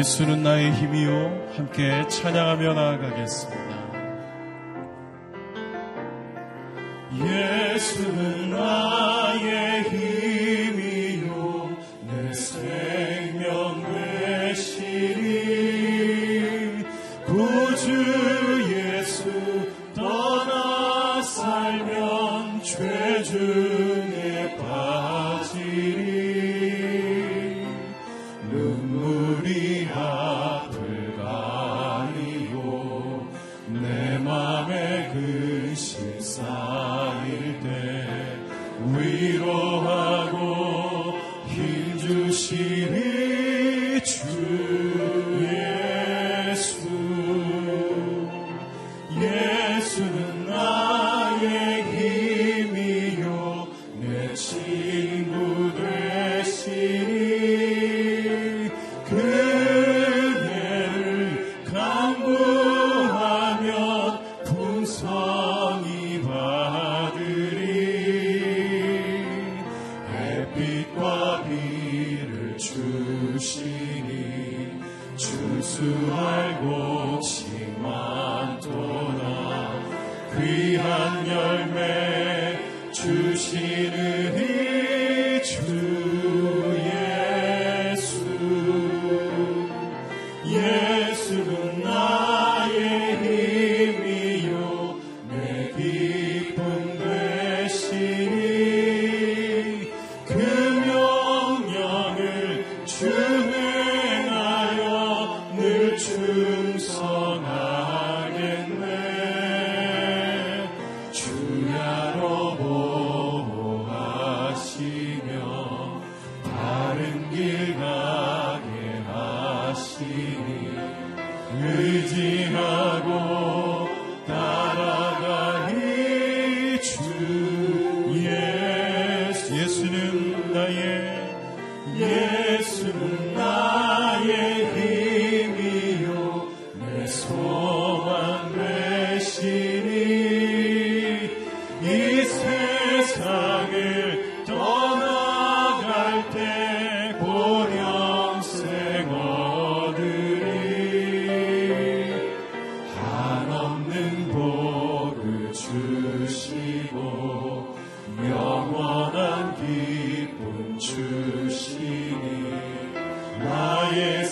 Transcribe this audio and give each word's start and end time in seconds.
예수는 0.00 0.42
나의 0.42 0.72
힘이요 0.72 1.48
함께 1.54 2.08
찬양하며 2.08 2.72
나아가겠습니다. 2.72 3.70
예수는 7.12 8.50
나 8.50 8.99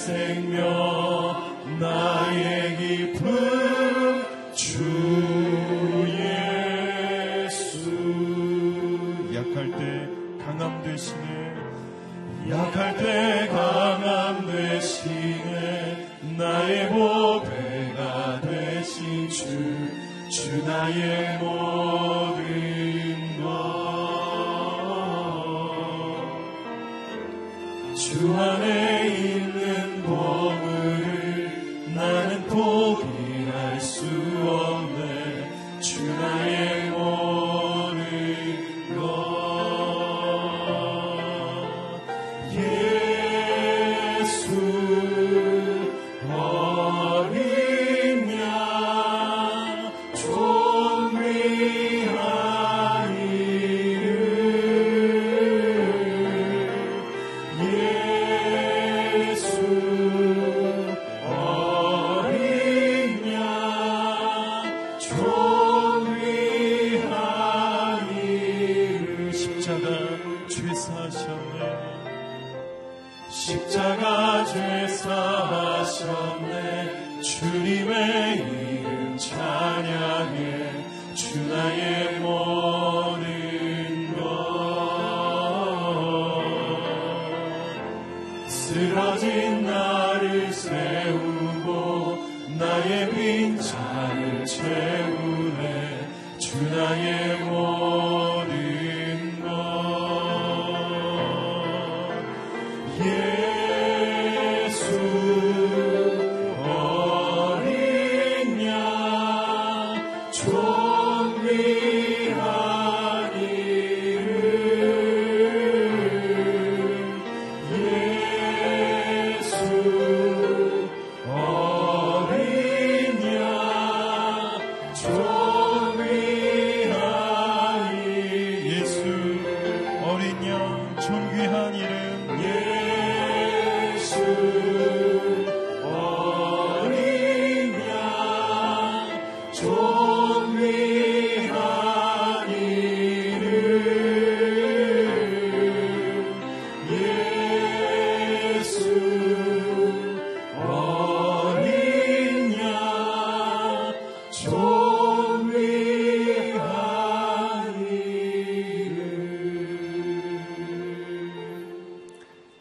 생명 0.09 1.79
나의 1.79 2.77
기쁨 2.79 4.25
주 4.55 4.83
예수. 7.45 7.79
약할 12.51 12.97
때 12.97 13.49
강함 13.49 14.47
되시네. 14.47 16.09
나의 16.39 16.89
보배가 16.89 18.41
되신 18.41 19.29
주 19.29 19.99
주 20.31 20.63
나의 20.65 21.28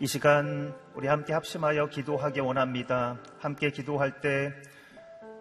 이 0.08 0.10
시간 0.10 0.74
우리 0.96 1.10
함께 1.10 1.34
합심하여 1.34 1.88
기도하기 1.88 2.40
원합니다. 2.40 3.18
함께 3.42 3.72
기도할 3.72 4.22
때 4.22 4.54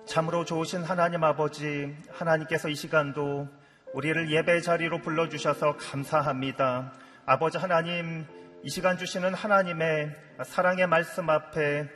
참으로 0.06 0.44
좋으신 0.44 0.82
하나님 0.82 1.22
아버지, 1.22 1.94
하나님께서 2.10 2.68
이 2.68 2.74
시간도 2.74 3.46
우리를 3.94 4.28
예배 4.28 4.62
자리로 4.62 5.02
불러주셔서 5.02 5.76
감사합니다. 5.76 6.92
아버지 7.26 7.58
하나님, 7.58 8.26
이 8.64 8.68
시간 8.68 8.98
주시는 8.98 9.34
하나님의 9.34 10.12
사랑의 10.42 10.88
말씀 10.88 11.30
앞에 11.30 11.88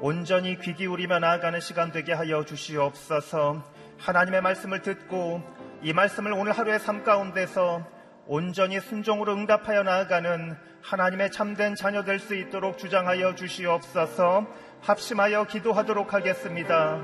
온전히 0.00 0.60
귀 0.60 0.74
기울이며 0.74 1.18
나아가는 1.18 1.58
시간 1.58 1.90
되게 1.90 2.12
하여 2.12 2.44
주시옵소서 2.44 3.64
하나님의 3.98 4.42
말씀을 4.42 4.82
듣고 4.82 5.42
이 5.82 5.92
말씀을 5.92 6.34
오늘 6.34 6.52
하루의 6.52 6.78
삶 6.78 7.02
가운데서 7.02 7.95
온전히 8.28 8.80
순종으로 8.80 9.34
응답하여 9.34 9.82
나아가는 9.84 10.56
하나님의 10.82 11.30
참된 11.30 11.74
자녀 11.74 12.02
될 12.02 12.18
수 12.18 12.34
있도록 12.34 12.78
주장하여 12.78 13.34
주시옵소서 13.36 14.46
합심하여 14.80 15.44
기도하도록 15.44 16.12
하겠습니다. 16.12 17.00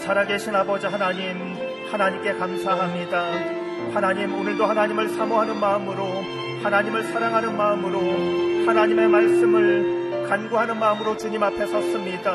살아계신 0.00 0.54
아버지 0.54 0.86
하나님, 0.86 1.56
하나님께 1.90 2.34
감사합니다. 2.34 3.22
하나님, 3.92 4.34
오늘도 4.34 4.64
하나님을 4.64 5.10
사모하는 5.10 5.58
마음으로, 5.60 6.04
하나님을 6.62 7.04
사랑하는 7.04 7.56
마음으로, 7.56 8.66
하나님의 8.66 9.08
말씀을 9.08 10.26
간구하는 10.28 10.78
마음으로 10.78 11.16
주님 11.16 11.42
앞에 11.42 11.66
섰습니다. 11.66 12.34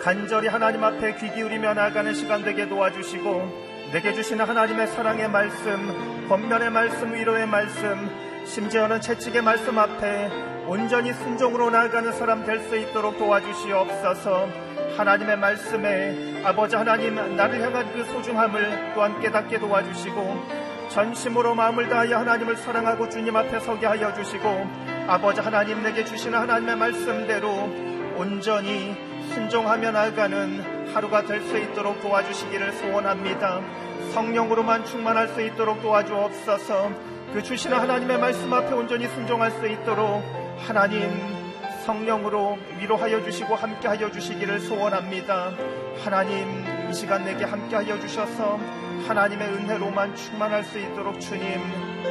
간절히 0.00 0.48
하나님 0.48 0.82
앞에 0.82 1.16
귀 1.16 1.32
기울이며 1.32 1.74
나아가는 1.74 2.14
시간 2.14 2.42
되게 2.42 2.68
도와주시고, 2.68 3.61
내게 3.92 4.14
주시는 4.14 4.46
하나님의 4.46 4.86
사랑의 4.86 5.28
말씀, 5.28 6.26
권면의 6.26 6.70
말씀, 6.70 7.12
위로의 7.12 7.46
말씀, 7.46 8.08
심지어는 8.46 9.02
채찍의 9.02 9.42
말씀 9.42 9.78
앞에 9.78 10.30
온전히 10.66 11.12
순종으로 11.12 11.68
나아가는 11.68 12.10
사람 12.12 12.44
될 12.46 12.60
수 12.62 12.76
있도록 12.78 13.18
도와주시옵소서. 13.18 14.48
하나님의 14.96 15.36
말씀에 15.36 16.42
아버지 16.42 16.74
하나님 16.74 17.16
나를 17.36 17.60
향한 17.60 17.92
그 17.92 18.04
소중함을 18.04 18.92
또한 18.94 19.20
깨닫게 19.20 19.58
도와주시고 19.58 20.46
전심으로 20.88 21.54
마음을 21.54 21.88
다하여 21.88 22.18
하나님을 22.18 22.56
사랑하고 22.56 23.10
주님 23.10 23.36
앞에 23.36 23.60
서게 23.60 23.86
하여 23.86 24.14
주시고 24.14 24.70
아버지 25.06 25.40
하나님 25.40 25.82
내게 25.82 26.04
주시는 26.04 26.38
하나님의 26.38 26.76
말씀대로 26.76 27.48
온전히 28.16 28.96
순종하며 29.34 29.90
나아가는 29.90 30.81
하루가 30.94 31.22
될 31.22 31.42
수 31.42 31.58
있도록 31.58 32.00
도와주시기를 32.00 32.72
소원합니다. 32.72 33.60
성령으로만 34.12 34.84
충만할 34.84 35.28
수 35.28 35.40
있도록 35.42 35.82
도와주옵소서. 35.82 36.90
그 37.32 37.42
주시는 37.42 37.78
하나님의 37.78 38.18
말씀 38.18 38.52
앞에 38.52 38.72
온전히 38.74 39.08
순종할 39.08 39.50
수 39.52 39.66
있도록 39.66 40.22
하나님 40.66 41.10
성령으로 41.86 42.58
위로하여 42.78 43.22
주시고 43.24 43.54
함께하여 43.54 44.10
주시기를 44.10 44.60
소원합니다. 44.60 45.52
하나님 46.04 46.64
이 46.90 46.94
시간 46.94 47.24
내게 47.24 47.44
함께하여 47.44 47.98
주셔서 48.00 48.58
하나님의 49.08 49.48
은혜로만 49.48 50.14
충만할 50.14 50.62
수 50.64 50.78
있도록 50.78 51.20
주님 51.20 51.60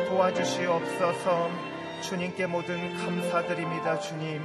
도와주시옵소서. 0.09 1.49
주님께 2.01 2.47
모든 2.47 2.97
감사드립니다, 2.97 3.99
주님. 3.99 4.41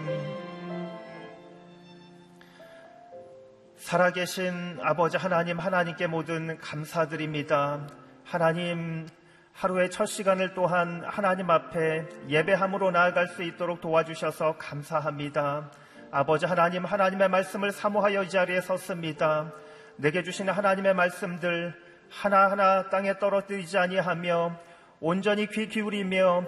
살아계신 3.86 4.80
아버지 4.82 5.16
하나님, 5.16 5.60
하나님께 5.60 6.08
모든 6.08 6.58
감사드립니다. 6.58 7.86
하나님, 8.24 9.06
하루의 9.52 9.92
첫 9.92 10.06
시간을 10.06 10.54
또한 10.54 11.04
하나님 11.06 11.48
앞에 11.48 12.04
예배함으로 12.28 12.90
나아갈 12.90 13.28
수 13.28 13.44
있도록 13.44 13.80
도와주셔서 13.80 14.56
감사합니다. 14.58 15.70
아버지 16.10 16.46
하나님, 16.46 16.84
하나님의 16.84 17.28
말씀을 17.28 17.70
사모하여 17.70 18.24
이 18.24 18.28
자리에 18.28 18.60
섰습니다. 18.60 19.52
내게 19.98 20.24
주시는 20.24 20.52
하나님의 20.52 20.92
말씀들 20.92 21.72
하나하나 22.10 22.90
땅에 22.90 23.20
떨어뜨리지 23.20 23.78
아니하며 23.78 24.58
온전히 24.98 25.46
귀 25.46 25.68
기울이며 25.68 26.42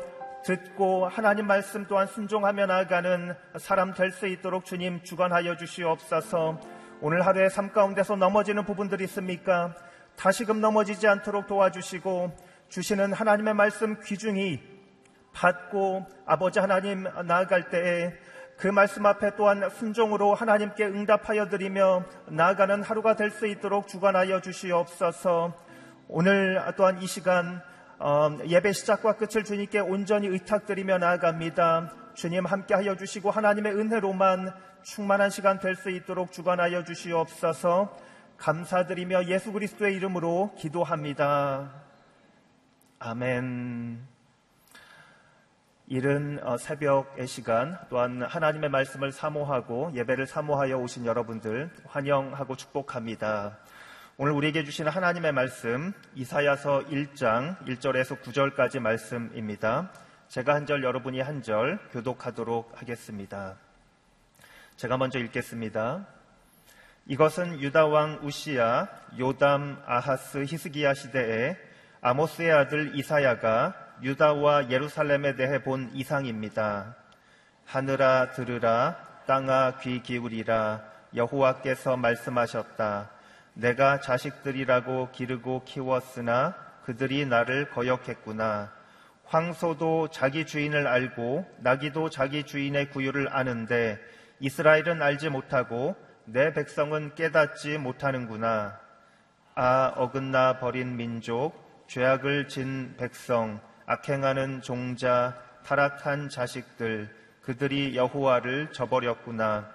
듣고 0.44 1.06
하나님 1.06 1.46
말씀 1.46 1.86
또한 1.86 2.08
순종하며 2.08 2.66
나아가는 2.66 3.36
사람 3.58 3.94
될 3.94 4.10
수 4.10 4.26
있도록 4.26 4.64
주님 4.64 5.04
주관하여 5.04 5.56
주시옵소서. 5.56 6.78
오늘 7.00 7.24
하루의 7.24 7.48
삶 7.50 7.70
가운데서 7.72 8.16
넘어지는 8.16 8.64
부분들이 8.64 9.04
있습니까? 9.04 9.72
다시금 10.16 10.60
넘어지지 10.60 11.06
않도록 11.06 11.46
도와주시고 11.46 12.36
주시는 12.68 13.12
하나님의 13.12 13.54
말씀 13.54 14.00
귀중히 14.02 14.60
받고 15.32 16.06
아버지 16.26 16.58
하나님 16.58 17.04
나아갈 17.24 17.68
때에 17.68 18.14
그 18.56 18.66
말씀 18.66 19.06
앞에 19.06 19.36
또한 19.36 19.70
순종으로 19.70 20.34
하나님께 20.34 20.86
응답하여 20.86 21.48
드리며 21.48 22.02
나아가는 22.26 22.82
하루가 22.82 23.14
될 23.14 23.30
수 23.30 23.46
있도록 23.46 23.86
주관하여 23.86 24.40
주시옵소서 24.40 25.54
오늘 26.08 26.60
또한 26.76 27.00
이 27.00 27.06
시간 27.06 27.62
어, 28.00 28.36
예배 28.44 28.72
시작과 28.72 29.14
끝을 29.14 29.44
주님께 29.44 29.78
온전히 29.80 30.26
의탁드리며 30.26 30.98
나아갑니다. 30.98 31.92
주님 32.14 32.44
함께하여 32.46 32.96
주시고 32.96 33.30
하나님의 33.30 33.74
은혜로만 33.76 34.52
충만한 34.88 35.28
시간 35.28 35.58
될 35.58 35.76
수 35.76 35.90
있도록 35.90 36.32
주관하여 36.32 36.82
주시옵소서 36.82 37.94
감사드리며 38.38 39.26
예수 39.26 39.52
그리스도의 39.52 39.94
이름으로 39.96 40.54
기도합니다. 40.56 41.70
아멘. 42.98 44.02
이른 45.88 46.40
어, 46.42 46.56
새벽의 46.56 47.26
시간 47.26 47.78
또한 47.90 48.22
하나님의 48.22 48.70
말씀을 48.70 49.12
사모하고 49.12 49.92
예배를 49.94 50.26
사모하여 50.26 50.78
오신 50.78 51.04
여러분들 51.04 51.70
환영하고 51.86 52.56
축복합니다. 52.56 53.58
오늘 54.16 54.32
우리에게 54.32 54.64
주시는 54.64 54.90
하나님의 54.90 55.32
말씀 55.32 55.92
이사야서 56.14 56.84
1장 56.86 57.58
1절에서 57.66 58.22
9절까지 58.22 58.80
말씀입니다. 58.80 59.92
제가 60.28 60.54
한 60.54 60.64
절 60.64 60.82
여러분이 60.82 61.20
한 61.20 61.42
절 61.42 61.78
교독하도록 61.92 62.80
하겠습니다. 62.80 63.67
제가 64.78 64.96
먼저 64.96 65.18
읽겠습니다. 65.18 66.06
이것은 67.06 67.60
유다 67.60 67.86
왕 67.86 68.20
우시야, 68.22 68.86
요담, 69.18 69.82
아하스, 69.84 70.44
히스기야 70.46 70.94
시대에 70.94 71.56
아모스의 72.00 72.52
아들 72.52 72.96
이사야가 72.96 73.74
유다와 74.04 74.70
예루살렘에 74.70 75.34
대해 75.34 75.64
본 75.64 75.90
이상입니다. 75.94 76.94
하늘아 77.64 78.30
들으라, 78.30 79.24
땅아 79.26 79.78
귀 79.80 80.00
기울이라, 80.00 80.84
여호와께서 81.16 81.96
말씀하셨다. 81.96 83.10
내가 83.54 84.00
자식들이라고 84.00 85.10
기르고 85.10 85.64
키웠으나 85.64 86.54
그들이 86.84 87.26
나를 87.26 87.70
거역했구나. 87.70 88.70
황소도 89.24 90.10
자기 90.12 90.46
주인을 90.46 90.86
알고 90.86 91.52
나기도 91.62 92.10
자기 92.10 92.44
주인의 92.44 92.90
구유를 92.90 93.28
아는데 93.32 93.98
이스라엘은 94.40 95.02
알지 95.02 95.30
못하고 95.30 95.96
내 96.24 96.52
백성은 96.52 97.14
깨닫지 97.14 97.78
못하는구나. 97.78 98.78
아, 99.54 99.92
어긋나 99.96 100.60
버린 100.60 100.96
민족, 100.96 101.86
죄악을 101.88 102.48
진 102.48 102.94
백성, 102.96 103.60
악행하는 103.86 104.62
종자, 104.62 105.34
타락한 105.64 106.28
자식들, 106.28 107.14
그들이 107.42 107.96
여호와를 107.96 108.72
저버렸구나. 108.72 109.68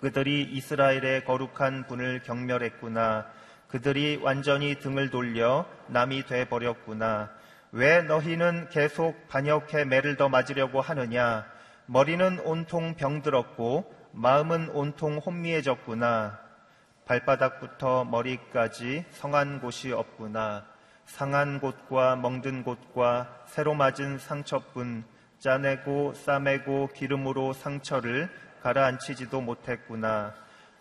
그들이 0.00 0.42
이스라엘의 0.52 1.24
거룩한 1.24 1.86
분을 1.86 2.22
경멸했구나. 2.22 3.26
그들이 3.68 4.20
완전히 4.22 4.78
등을 4.78 5.10
돌려 5.10 5.66
남이 5.88 6.26
돼 6.26 6.44
버렸구나. 6.44 7.30
왜 7.72 8.02
너희는 8.02 8.68
계속 8.68 9.26
반역해 9.28 9.86
매를 9.86 10.16
더 10.16 10.28
맞으려고 10.28 10.80
하느냐? 10.80 11.46
머리는 11.86 12.38
온통 12.40 12.94
병들었고 12.94 13.95
마음은 14.18 14.70
온통 14.70 15.18
혼미해졌구나. 15.18 16.38
발바닥부터 17.04 18.06
머리까지 18.06 19.04
성한 19.10 19.60
곳이 19.60 19.92
없구나. 19.92 20.64
상한 21.04 21.60
곳과 21.60 22.16
멍든 22.16 22.64
곳과 22.64 23.44
새로 23.44 23.74
맞은 23.74 24.16
상처뿐 24.16 25.04
짜내고 25.38 26.14
싸매고 26.14 26.88
기름으로 26.94 27.52
상처를 27.52 28.30
가라앉히지도 28.62 29.42
못했구나. 29.42 30.32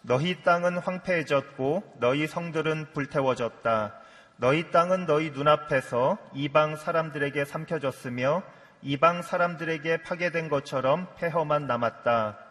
너희 0.01 0.41
땅은 0.41 0.77
황폐해졌고 0.77 1.97
너희 1.99 2.27
성들은 2.27 2.93
불태워졌다. 2.93 3.93
너희 4.37 4.71
땅은 4.71 5.07
너희 5.07 5.31
눈앞에서 5.31 6.17
이방 6.33 6.77
사람들에게 6.77 7.43
삼켜졌으며 7.43 8.43
이방 8.81 9.23
사람들에게 9.23 10.03
파괴된 10.03 10.47
것처럼 10.47 11.09
폐허만 11.17 11.67
남았다. 11.67 12.44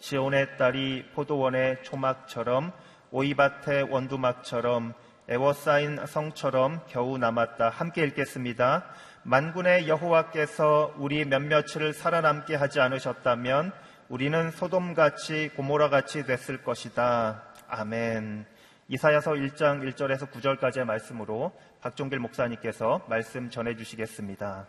시온의 0.00 0.56
딸이 0.58 1.10
포도원의 1.14 1.82
초막처럼 1.82 2.72
오이밭의 3.10 3.84
원두막처럼 3.90 4.94
애워싸인 5.28 6.04
성처럼 6.06 6.82
겨우 6.88 7.18
남았다. 7.18 7.68
함께 7.70 8.04
읽겠습니다. 8.04 8.84
만군의 9.24 9.88
여호와께서 9.88 10.94
우리 10.98 11.24
몇몇을 11.24 11.92
살아남게 11.92 12.54
하지 12.54 12.80
않으셨다면 12.80 13.72
우리는 14.08 14.50
소돔같이 14.52 15.50
고모라같이 15.56 16.26
됐을 16.26 16.62
것이다. 16.62 17.42
아멘. 17.68 18.46
이사야서 18.88 19.32
1장 19.32 19.82
1절에서 19.82 20.30
9절까지의 20.30 20.84
말씀으로 20.84 21.52
박종길 21.80 22.20
목사님께서 22.20 23.04
말씀 23.08 23.50
전해 23.50 23.74
주시겠습니다. 23.74 24.68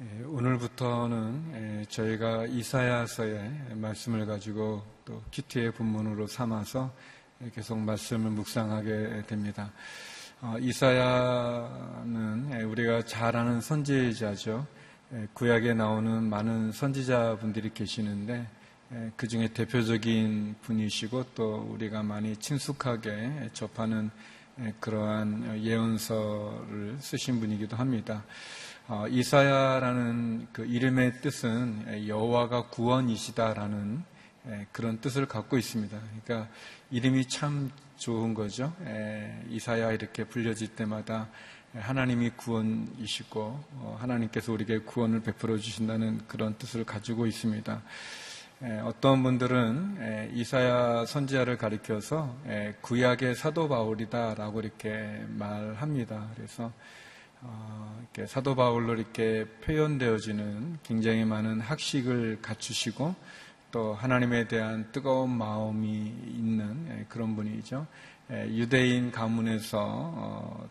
예, 0.00 0.24
오늘부터는 0.78 1.42
예, 1.54 1.84
저희가 1.88 2.46
이사야서의 2.46 3.74
말씀을 3.74 4.26
가지고 4.26 4.84
또 5.04 5.20
키트의 5.32 5.72
본문으로 5.72 6.28
삼아서 6.28 6.92
예, 7.42 7.50
계속 7.50 7.78
말씀을 7.78 8.30
묵상하게 8.30 9.24
됩니다. 9.26 9.72
어, 10.40 10.54
이사야는 10.60 12.62
우리가 12.62 13.04
잘 13.04 13.36
아는 13.36 13.60
선지자죠. 13.60 14.66
구약에 15.34 15.74
나오는 15.74 16.22
많은 16.22 16.72
선지자분들이 16.72 17.74
계시는데 17.74 18.46
그 19.16 19.26
중에 19.26 19.48
대표적인 19.48 20.56
분이시고 20.62 21.24
또 21.34 21.68
우리가 21.72 22.02
많이 22.02 22.36
친숙하게 22.36 23.50
접하는 23.52 24.10
그러한 24.80 25.60
예언서를 25.62 26.98
쓰신 27.00 27.40
분이기도 27.40 27.76
합니다. 27.76 28.24
어, 28.90 29.06
이사야라는 29.06 30.48
그 30.50 30.64
이름의 30.64 31.20
뜻은 31.20 32.08
여호와가 32.08 32.68
구원이시다라는 32.68 34.02
그런 34.72 34.98
뜻을 35.02 35.26
갖고 35.26 35.58
있습니다. 35.58 35.98
그러니까 36.24 36.50
이름이 36.90 37.28
참 37.28 37.70
좋은 37.98 38.32
거죠. 38.32 38.72
이사야 39.50 39.92
이렇게 39.92 40.24
불려질 40.24 40.68
때마다 40.68 41.28
하나님이 41.74 42.30
구원이시고 42.30 43.40
어, 43.40 43.98
하나님께서 44.00 44.54
우리에게 44.54 44.78
구원을 44.78 45.20
베풀어 45.20 45.58
주신다는 45.58 46.22
그런 46.26 46.56
뜻을 46.56 46.84
가지고 46.84 47.26
있습니다. 47.26 47.82
어떤 48.84 49.22
분들은 49.22 50.30
이사야 50.34 51.04
선지자를 51.04 51.58
가리켜서 51.58 52.34
구약의 52.80 53.34
사도 53.34 53.68
바울이다라고 53.68 54.60
이렇게 54.60 55.22
말합니다. 55.28 56.28
그래서 56.34 56.72
어, 57.42 57.98
이렇게 58.00 58.26
사도 58.26 58.54
바울로 58.54 58.94
이렇게 58.94 59.44
표현되어지는 59.64 60.78
굉장히 60.82 61.24
많은 61.24 61.60
학식을 61.60 62.40
갖추시고 62.42 63.14
또 63.70 63.94
하나님에 63.94 64.48
대한 64.48 64.90
뜨거운 64.92 65.30
마음이 65.30 65.88
있는 66.26 66.86
예, 66.90 67.04
그런 67.08 67.36
분이죠. 67.36 67.86
예, 68.30 68.46
유대인 68.48 69.10
가문에서 69.10 69.78
어, 69.80 70.68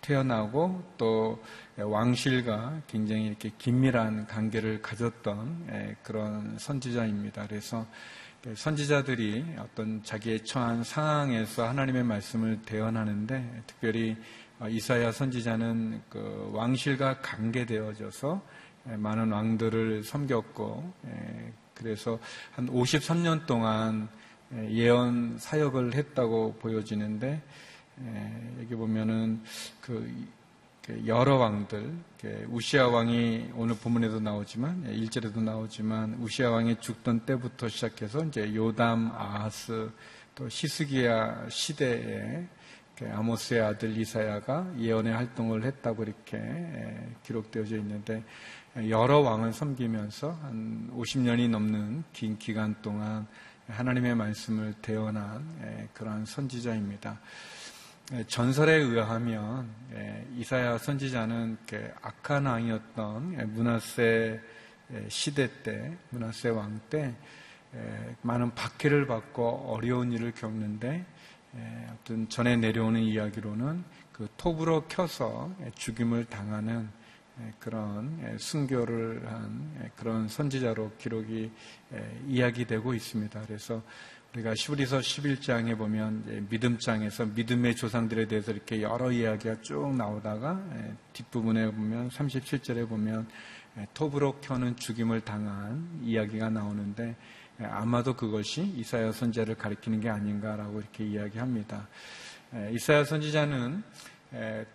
태어나고 0.00 0.82
또 0.96 1.42
왕실과 1.76 2.80
굉장히 2.86 3.26
이렇게 3.26 3.50
긴밀한 3.58 4.26
관계를 4.26 4.82
가졌던 4.82 5.66
예, 5.70 5.96
그런 6.02 6.58
선지자입니다. 6.58 7.46
그래서 7.46 7.86
선지자들이 8.54 9.56
어떤 9.58 10.02
자기의 10.02 10.44
처한 10.44 10.82
상황에서 10.82 11.68
하나님의 11.68 12.04
말씀을 12.04 12.62
대언하는데 12.62 13.62
특별히 13.66 14.12
어, 14.12 14.39
이사야 14.68 15.12
선지자는 15.12 16.02
그 16.08 16.50
왕실과 16.52 17.20
관계되어져서 17.20 18.42
많은 18.84 19.32
왕들을 19.32 20.04
섬겼고 20.04 20.92
그래서 21.74 22.18
한 22.52 22.68
53년 22.68 23.46
동안 23.46 24.08
예언 24.68 25.38
사역을 25.38 25.94
했다고 25.94 26.56
보여지는데 26.60 27.40
여기 28.60 28.74
보면은 28.74 29.42
그 29.80 30.12
여러 31.06 31.36
왕들 31.36 31.94
우시아 32.48 32.88
왕이 32.88 33.52
오늘 33.54 33.76
본문에도 33.76 34.20
나오지만 34.20 34.86
일절에도 34.86 35.40
나오지만 35.40 36.14
우시아 36.20 36.50
왕이 36.50 36.80
죽던 36.80 37.20
때부터 37.20 37.68
시작해서 37.68 38.24
이제 38.24 38.54
요담 38.54 39.10
아하스 39.12 39.90
또 40.34 40.48
시스기야 40.48 41.48
시대에 41.48 42.44
아모스의 43.08 43.60
아들 43.60 43.96
이사야가 43.96 44.74
예언의 44.78 45.12
활동을 45.12 45.64
했다고 45.64 46.02
이렇게 46.02 46.38
기록되어져 47.22 47.76
있는데 47.76 48.22
여러 48.88 49.20
왕을 49.20 49.52
섬기면서 49.52 50.32
한 50.42 50.90
50년이 50.94 51.48
넘는 51.48 52.04
긴 52.12 52.38
기간 52.38 52.74
동안 52.82 53.26
하나님의 53.68 54.14
말씀을 54.14 54.74
대언한 54.82 55.88
그러한 55.94 56.24
선지자입니다. 56.24 57.18
전설에 58.26 58.74
의하면 58.74 59.68
이사야 60.36 60.78
선지자는 60.78 61.58
악한 62.02 62.46
왕이었던 62.46 63.54
문하세 63.54 64.40
시대 65.08 65.62
때, 65.62 65.96
문하세 66.10 66.48
왕 66.48 66.80
때 66.90 67.14
많은 68.22 68.52
박해를 68.54 69.06
받고 69.06 69.72
어려운 69.72 70.10
일을 70.10 70.32
겪는데 70.32 71.06
어떤 71.92 72.28
전에 72.28 72.56
내려오는 72.56 73.00
이야기로는 73.00 73.84
그 74.12 74.28
톱으로 74.36 74.84
켜서 74.88 75.50
죽임을 75.74 76.26
당하는 76.26 76.88
그런 77.58 78.36
순교를 78.38 79.26
한 79.26 79.90
그런 79.96 80.28
선지자로 80.28 80.92
기록이 80.98 81.50
이야기되고 82.26 82.94
있습니다. 82.94 83.40
그래서 83.46 83.82
우리가 84.32 84.54
시브리서 84.54 85.00
11장에 85.00 85.76
보면 85.76 86.46
믿음장에서 86.48 87.26
믿음의 87.26 87.74
조상들에 87.74 88.28
대해서 88.28 88.52
이렇게 88.52 88.80
여러 88.82 89.10
이야기가 89.10 89.60
쭉 89.62 89.92
나오다가 89.96 90.62
뒷부분에 91.14 91.72
보면 91.72 92.10
37절에 92.10 92.88
보면 92.88 93.26
톱으로 93.94 94.40
켜는 94.40 94.76
죽임을 94.76 95.22
당한 95.22 96.00
이야기가 96.02 96.50
나오는데 96.50 97.16
아마도 97.62 98.14
그것이 98.14 98.62
이사야 98.76 99.12
선지자를 99.12 99.56
가리키는 99.56 100.00
게 100.00 100.08
아닌가라고 100.08 100.80
이렇게 100.80 101.04
이야기합니다. 101.04 101.88
이사야 102.72 103.04
선지자는 103.04 103.82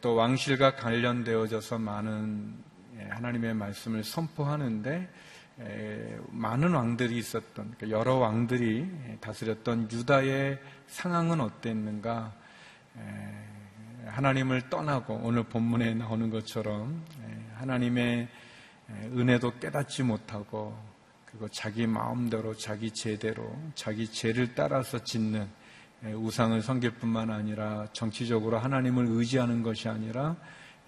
또 0.01 0.15
왕실과 0.15 0.75
관련되어져서 0.75 1.79
많은 1.79 2.53
하나님의 3.09 3.53
말씀을 3.53 4.03
선포하는데 4.03 5.09
많은 6.29 6.73
왕들이 6.73 7.17
있었던 7.17 7.73
그러니까 7.77 7.89
여러 7.89 8.15
왕들이 8.15 8.89
다스렸던 9.21 9.91
유다의 9.91 10.59
상황은 10.87 11.41
어땠는가? 11.41 12.33
하나님을 14.05 14.69
떠나고 14.69 15.21
오늘 15.23 15.43
본문에 15.43 15.95
나오는 15.95 16.29
것처럼 16.29 17.03
하나님의 17.55 18.27
은혜도 18.89 19.59
깨닫지 19.59 20.03
못하고 20.03 20.77
그리고 21.35 21.49
자기 21.49 21.85
마음대로 21.85 22.55
자기 22.55 22.91
제대로 22.91 23.53
자기 23.75 24.07
죄를 24.07 24.55
따라서 24.55 25.03
짓는 25.03 25.45
우상을 26.01 26.61
섬길 26.61 26.91
뿐만 26.91 27.29
아니라 27.29 27.87
정치적으로 27.91 28.57
하나님을 28.57 29.07
의지하는 29.09 29.61
것이 29.61 29.89
아니라 29.89 30.37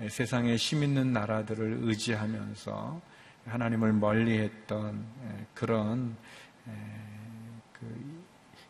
세상에 0.09 0.55
힘 0.55 0.83
있는 0.83 1.11
나라들을 1.11 1.79
의지하면서 1.81 3.01
하나님을 3.45 3.91
멀리했던 3.91 5.05
그런 5.53 6.15
그 7.73 8.23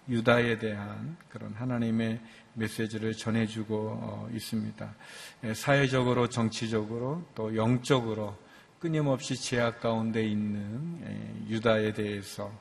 유다에 0.10 0.58
대한 0.58 1.16
그런 1.30 1.54
하나님의 1.54 2.20
메시지를 2.54 3.14
전해주고 3.14 3.76
어, 3.76 4.30
있습니다. 4.34 4.96
사회적으로, 5.54 6.28
정치적으로, 6.28 7.24
또 7.36 7.56
영적으로 7.56 8.36
끊임없이 8.80 9.36
제약 9.36 9.82
가운데 9.82 10.24
있는 10.24 11.00
예, 11.04 11.50
유다에 11.50 11.94
대해서 11.94 12.52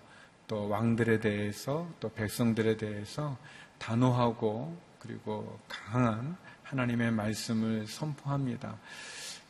또 0.48 0.68
왕들에 0.68 1.20
대해서 1.20 1.88
또 2.00 2.08
백성들에 2.08 2.76
대해서 2.76 3.36
단호하고 3.78 4.76
그리고 4.98 5.58
강한 5.68 6.36
하나님의 6.62 7.12
말씀을 7.12 7.86
선포합니다. 7.86 8.78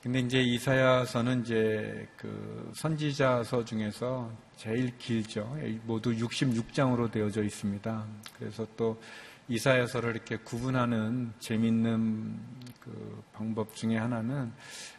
근데 0.03 0.21
이제 0.21 0.41
이사야서는 0.41 1.43
이제 1.43 2.07
그 2.17 2.71
선지자서 2.75 3.65
중에서 3.65 4.31
제일 4.57 4.97
길죠. 4.99 5.57
모두 5.85 6.13
66장으로 6.13 7.11
되어져 7.11 7.43
있습니다. 7.43 8.05
그래서 8.39 8.67
또 8.77 9.01
이사야서를 9.49 10.15
이렇게 10.15 10.37
구분하는 10.37 11.33
재밌는 11.41 12.39
그 12.81 13.23
방법 13.33 13.75
중에 13.75 13.97
하나는 13.97 14.53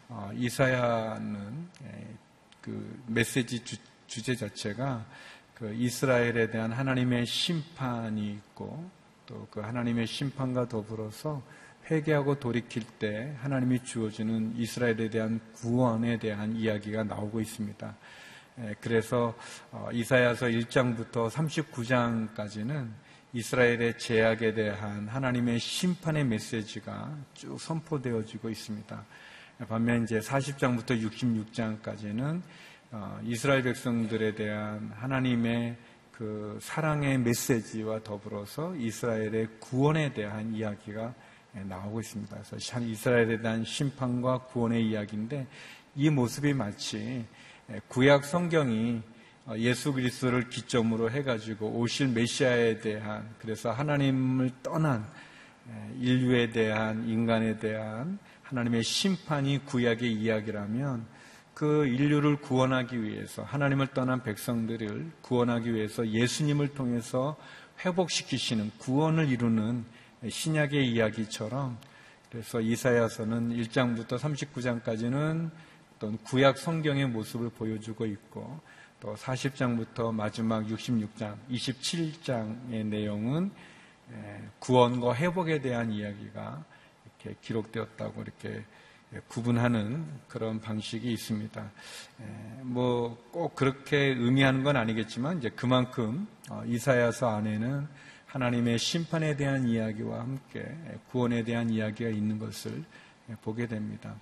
어, 0.10 0.32
이사야는 0.34 1.68
예, 1.84 2.08
그 2.62 3.04
메시지 3.08 3.64
주, 3.64 3.78
제 4.08 4.36
자체가 4.36 5.06
그 5.54 5.74
이스라엘에 5.74 6.50
대한 6.50 6.72
하나님의 6.72 7.26
심판이 7.26 8.32
있고 8.32 8.90
또 9.26 9.48
그 9.52 9.60
하나님의 9.60 10.08
심판과 10.08 10.70
더불어서 10.70 11.44
회개하고 11.90 12.40
돌이킬 12.40 12.84
때 13.00 13.36
하나님이 13.40 13.84
주어주는 13.84 14.56
이스라엘에 14.58 15.10
대한 15.10 15.40
구원에 15.54 16.18
대한 16.18 16.56
이야기가 16.56 17.04
나오고 17.04 17.40
있습니다. 17.42 17.96
그래서 18.82 19.36
어, 19.72 19.90
이사야서 19.92 20.48
1장부터 20.48 21.30
39장까지는 21.30 22.90
이스라엘의 23.34 24.00
제약에 24.00 24.54
대한 24.54 25.08
하나님의 25.08 25.60
심판의 25.60 26.26
메시지가 26.26 27.16
쭉 27.34 27.60
선포되어지고 27.60 28.50
있습니다. 28.50 29.06
반면 29.66 30.04
이제 30.04 30.20
40장부터 30.20 31.02
66장까지는 31.02 32.42
어, 32.92 33.20
이스라엘 33.24 33.64
백성들에 33.64 34.36
대한 34.36 34.92
하나님의 34.96 35.76
그 36.12 36.60
사랑의 36.62 37.18
메시지와 37.18 38.04
더불어서 38.04 38.76
이스라엘의 38.76 39.48
구원에 39.60 40.14
대한 40.14 40.54
이야기가 40.54 41.14
나오고 41.54 42.02
있습니다. 42.02 42.38
그래서 42.38 42.80
이스라엘에 42.80 43.42
대한 43.42 43.66
심판과 43.66 44.44
구원의 44.44 44.88
이야기인데 44.90 45.48
이 45.96 46.10
모습이 46.12 46.54
마치 46.54 47.26
구약 47.88 48.26
성경이 48.26 49.02
어, 49.48 49.56
예수 49.58 49.92
그리스도를 49.92 50.50
기점으로 50.50 51.10
해가지고 51.10 51.80
오실 51.80 52.10
메시아에 52.10 52.80
대한 52.80 53.28
그래서 53.40 53.72
하나님을 53.72 54.52
떠난 54.62 55.04
인류에 56.00 56.52
대한 56.52 57.10
인간에 57.10 57.58
대한 57.58 58.20
하나님의 58.48 58.82
심판이 58.84 59.66
구약의 59.66 60.14
이야기라면 60.14 61.06
그 61.54 61.86
인류를 61.86 62.38
구원하기 62.38 63.04
위해서 63.04 63.44
하나님을 63.44 63.88
떠난 63.88 64.24
백성들을 64.24 65.12
구원하기 65.22 65.74
위해서 65.74 66.08
예수님을 66.08 66.70
통해서 66.74 67.36
회복시키시는 67.84 68.72
구원을 68.78 69.28
이루는 69.30 69.84
신약의 70.30 70.90
이야기처럼 70.90 71.78
그래서 72.32 72.62
이사야서는 72.62 73.50
1장부터 73.50 74.18
39장까지는 74.18 75.50
어떤 75.96 76.18
구약 76.20 76.58
성경의 76.58 77.08
모습을 77.08 77.50
보여주고 77.50 78.06
있고 78.06 78.62
또 79.02 79.16
40장부터 79.16 80.14
마지막 80.14 80.66
66장, 80.66 81.36
27장의 81.52 82.86
내용은 82.86 83.52
구원과 84.60 85.16
회복에 85.16 85.60
대한 85.60 85.92
이야기가 85.92 86.64
이렇게 87.22 87.38
기록되었다고 87.42 88.22
이렇게 88.22 88.64
구분하는 89.28 90.06
그런 90.28 90.60
방식이 90.60 91.12
있습니다. 91.12 91.72
뭐 92.64 93.28
꼭 93.38 93.56
그렇게 93.56 93.98
의미하는 93.98 94.64
건 94.64 94.78
아니겠지만 94.78 95.38
이제 95.38 95.50
그만큼 95.50 96.28
어, 96.50 96.64
이사야서 96.66 97.30
안에는 97.30 97.88
하나님의 98.26 98.80
심판에 98.80 99.36
대한 99.38 99.68
이야기와 99.68 100.22
함께 100.22 100.76
구원에 101.12 101.44
대한 101.44 101.70
이야기가 101.70 102.10
있는 102.10 102.40
것을 102.40 102.84
보게 103.44 103.68
됩니다. 103.68 104.16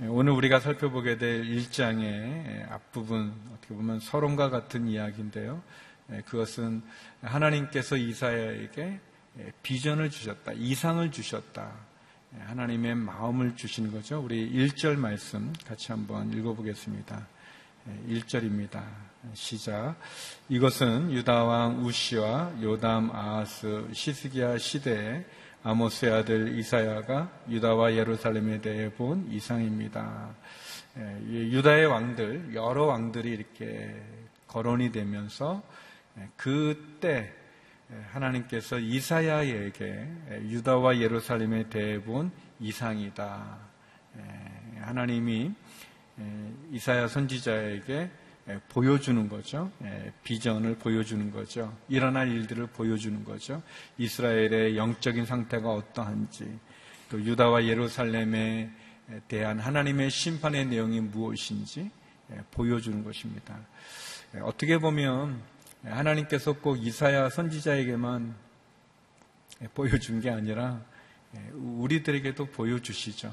오늘 0.00 0.32
우리가 0.34 0.60
살펴보게 0.60 1.16
될 1.16 1.44
1장의 1.44 2.70
앞부분 2.70 3.32
어떻게 3.54 3.74
보면 3.74 4.00
서론과 4.00 4.50
같은 4.50 4.86
이야기인데요. 4.86 5.62
그것은 6.26 6.82
하나님께서 7.22 7.96
이사야에게 7.96 9.00
비전을 9.62 10.10
주셨다. 10.10 10.52
이상을 10.52 11.10
주셨다. 11.10 11.72
하나님의 12.38 12.94
마음을 12.94 13.56
주시는 13.56 13.92
거죠. 13.92 14.20
우리 14.20 14.50
1절 14.50 14.96
말씀 14.96 15.52
같이 15.66 15.92
한번 15.92 16.32
읽어보겠습니다. 16.32 17.26
1절입니다. 18.08 18.82
시작. 19.34 19.96
이것은 20.48 21.12
유다왕 21.12 21.84
우시와 21.84 22.52
요담 22.62 23.10
아하스 23.10 23.88
시스기야 23.92 24.58
시대에 24.58 25.24
아모스의 25.62 26.12
아들 26.12 26.58
이사야가 26.58 27.30
유다와 27.50 27.94
예루살렘에 27.94 28.60
대해 28.60 28.92
본 28.92 29.30
이상입니다. 29.30 30.34
유다의 31.28 31.86
왕들, 31.86 32.54
여러 32.54 32.84
왕들이 32.86 33.30
이렇게 33.30 33.94
거론이 34.46 34.90
되면서 34.90 35.62
그때 36.36 37.32
하나님께서 38.12 38.78
이사야에게 38.78 40.08
유다와 40.48 40.98
예루살렘에 40.98 41.68
대해 41.68 42.02
본 42.02 42.30
이상이다. 42.60 43.58
하나님이 44.80 45.52
이사야 46.70 47.08
선지자에게 47.08 48.10
보여주는 48.68 49.28
거죠. 49.28 49.70
비전을 50.24 50.76
보여주는 50.76 51.30
거죠. 51.30 51.76
일어날 51.88 52.28
일들을 52.28 52.66
보여주는 52.68 53.24
거죠. 53.24 53.62
이스라엘의 53.98 54.76
영적인 54.76 55.26
상태가 55.26 55.72
어떠한지, 55.72 56.58
또 57.08 57.22
유다와 57.22 57.64
예루살렘에 57.66 58.70
대한 59.28 59.58
하나님의 59.60 60.10
심판의 60.10 60.66
내용이 60.66 61.00
무엇인지 61.00 61.90
보여주는 62.50 63.04
것입니다. 63.04 63.58
어떻게 64.42 64.78
보면 64.78 65.40
하나님께서 65.84 66.52
꼭 66.54 66.76
이사야 66.76 67.28
선지자에게만 67.30 68.34
보여준 69.74 70.20
게 70.20 70.30
아니라 70.30 70.80
우리들에게도 71.54 72.46
보여주시죠. 72.46 73.32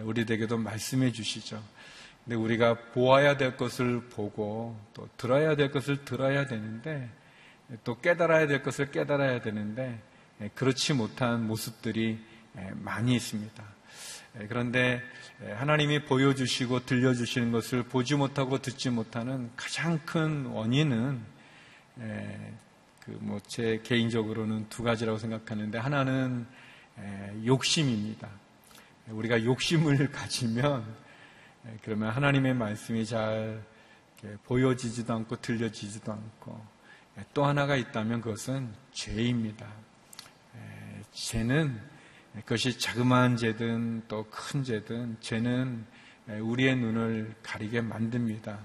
우리들에게도 0.00 0.56
말씀해 0.58 1.12
주시죠. 1.12 1.62
근데 2.24 2.36
우리가 2.36 2.74
보아야 2.92 3.36
될 3.36 3.56
것을 3.56 4.00
보고 4.08 4.78
또 4.94 5.08
들어야 5.16 5.56
될 5.56 5.70
것을 5.70 6.04
들어야 6.04 6.46
되는데 6.46 7.10
또 7.84 8.00
깨달아야 8.00 8.46
될 8.46 8.62
것을 8.62 8.90
깨달아야 8.90 9.40
되는데 9.40 10.00
그렇지 10.54 10.94
못한 10.94 11.46
모습들이 11.46 12.18
많이 12.74 13.14
있습니다. 13.16 13.64
그런데 14.48 15.02
하나님이 15.56 16.04
보여주시고 16.04 16.86
들려주시는 16.86 17.52
것을 17.52 17.82
보지 17.82 18.14
못하고 18.14 18.58
듣지 18.58 18.88
못하는 18.90 19.50
가장 19.56 19.98
큰 20.06 20.46
원인은 20.46 21.31
그뭐 21.96 23.40
제 23.46 23.80
개인적으로는 23.82 24.68
두 24.68 24.82
가지라고 24.82 25.18
생각하는데 25.18 25.78
하나는 25.78 26.46
욕심입니다. 27.44 28.28
우리가 29.08 29.44
욕심을 29.44 30.10
가지면 30.12 30.84
그러면 31.82 32.10
하나님의 32.10 32.54
말씀이 32.54 33.04
잘 33.04 33.62
보여지지도 34.44 35.12
않고 35.14 35.36
들려지지도 35.40 36.12
않고 36.12 36.64
또 37.34 37.44
하나가 37.44 37.76
있다면 37.76 38.20
그것은 38.20 38.72
죄입니다. 38.92 39.66
죄는 41.12 41.78
그것이 42.40 42.78
자그마한 42.78 43.36
죄든 43.36 44.04
또 44.08 44.26
큰 44.30 44.64
죄든 44.64 45.18
죄는 45.20 45.84
우리의 46.40 46.76
눈을 46.76 47.34
가리게 47.42 47.80
만듭니다. 47.80 48.58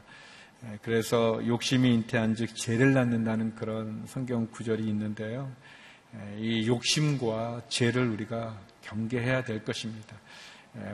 그래서 0.82 1.40
욕심이 1.46 1.94
잉태한 1.94 2.36
즉 2.36 2.56
죄를 2.56 2.94
낳는다는 2.94 3.56
그런 3.56 4.04
성경 4.08 4.48
구절이 4.48 4.84
있는데요. 4.88 5.52
이 6.38 6.68
욕심과 6.68 7.64
죄를 7.70 8.08
우리가 8.10 8.60
경계해야 8.82 9.44
될 9.44 9.64
것입니다. 9.64 10.16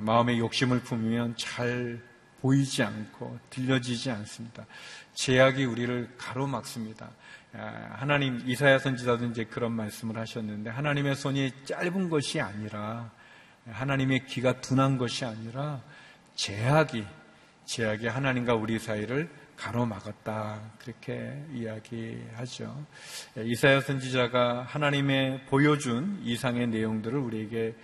마음의 0.02 0.40
욕심을 0.40 0.82
품으면 0.82 1.36
잘 1.38 2.02
보이지 2.42 2.84
않고 2.84 3.40
들려지지 3.50 4.12
않습니다. 4.12 4.66
제약이 5.14 5.64
우리를 5.64 6.16
가로막습니다. 6.18 7.10
하나님 7.94 8.42
이사야 8.46 8.80
선지자도 8.80 9.26
이제 9.28 9.46
그런 9.46 9.72
말씀을 9.74 10.18
하셨는데 10.18 10.72
하나님의 10.72 11.16
손이 11.16 11.52
짧은 11.66 12.10
것이 12.10 12.42
아니라 12.42 13.12
하나님의 13.70 14.26
귀가 14.26 14.60
둔한 14.60 14.98
것이 14.98 15.24
아니라 15.24 15.82
제약이 16.36 17.06
제약이 17.66 18.08
하나님과 18.08 18.56
우리 18.56 18.80
사이를 18.80 19.30
가로막았다 19.58 20.62
그렇게 20.80 21.42
이야기하죠. 21.54 22.86
이사야 23.38 23.82
선지자가 23.82 24.64
하나님의 24.64 25.46
보여준 25.46 26.20
이상의 26.24 26.68
내용들을 26.68 27.18
우리에게 27.18 27.76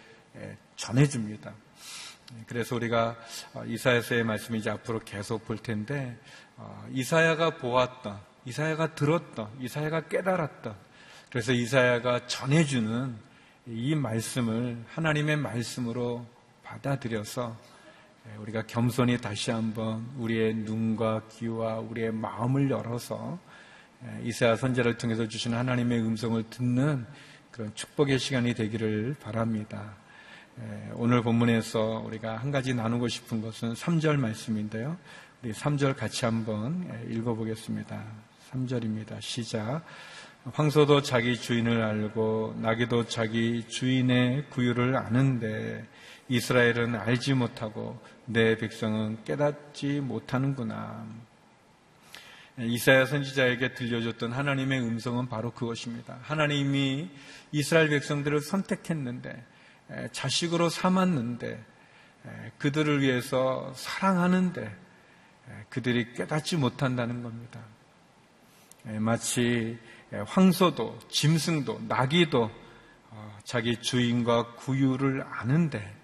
전해줍니다. 0.76 1.54
그래서 2.46 2.76
우리가 2.76 3.16
어, 3.54 3.64
이사야서의 3.66 4.24
말씀이 4.24 4.60
이제 4.60 4.70
앞으로 4.70 5.00
계속 5.00 5.46
볼 5.46 5.58
텐데 5.58 6.16
어, 6.58 6.88
이사야가 6.92 7.58
보았던, 7.58 8.20
이사야가 8.46 8.94
들었던, 8.96 9.50
이사야가 9.60 10.08
깨달았던 10.08 10.76
그래서 11.30 11.54
이사야가 11.54 12.28
전해주는 12.28 13.16
이 13.68 13.96
말씀을 13.96 14.84
하나님의 14.90 15.38
말씀으로 15.38 16.26
받아들여서 16.64 17.56
예, 17.56 17.79
우리가 18.38 18.64
겸손히 18.68 19.18
다시 19.18 19.52
한번 19.52 20.10
우리의 20.18 20.54
눈과 20.54 21.24
귀와 21.32 21.80
우리의 21.80 22.12
마음을 22.12 22.70
열어서 22.70 23.40
예, 24.06 24.28
이사야 24.28 24.56
선제를 24.56 24.98
통해서 24.98 25.28
주시는 25.28 25.58
하나님의 25.58 26.00
음성을 26.00 26.42
듣는 26.50 27.06
그런 27.52 27.74
축복의 27.76 28.18
시간이 28.18 28.54
되기를 28.54 29.16
바랍니다. 29.22 29.96
예, 30.62 30.92
오늘 30.94 31.22
본문에서 31.22 32.04
우리가 32.06 32.38
한 32.38 32.52
가지 32.52 32.74
나누고 32.74 33.08
싶은 33.10 33.42
것은 33.42 33.74
3절 33.74 34.18
말씀인데요. 34.18 34.98
우리 35.44 35.52
3절 35.52 35.96
같이 35.96 36.26
한번 36.26 36.90
읽어보겠습니다. 37.10 38.02
3절입니다. 38.52 39.22
시작. 39.22 39.84
황소도 40.54 41.02
자기 41.02 41.36
주인을 41.36 41.82
알고 41.82 42.56
나귀도 42.58 43.08
자기 43.08 43.68
주인의 43.68 44.50
구유를 44.50 44.96
아는데 44.96 45.86
이스라엘은 46.30 46.96
알지 46.96 47.34
못하고 47.34 48.00
내 48.32 48.58
백성은 48.58 49.24
깨닫지 49.24 50.02
못하는구나. 50.02 51.04
이사야 52.60 53.08
선지자에게 53.08 53.74
들려줬던 53.74 54.34
하나님의 54.34 54.82
음성은 54.82 55.30
바로 55.30 55.50
그것입니다. 55.52 56.20
하나님이 56.22 57.10
이스라엘 57.52 57.90
백성들을 57.90 58.42
선택했는데 58.42 59.44
자식으로 60.12 60.70
삼았는데 60.70 61.66
그들을 62.60 63.02
위해서 63.02 63.74
사랑하는데 63.76 64.78
그들이 65.70 66.14
깨닫지 66.14 66.58
못한다는 66.58 67.24
겁니다. 67.24 67.60
마치 69.00 69.80
황소도 70.28 71.00
짐승도 71.10 71.82
나귀도 71.88 72.52
어, 73.12 73.38
자기 73.44 73.76
주인과 73.82 74.54
구유를 74.54 75.26
아는데 75.28 75.96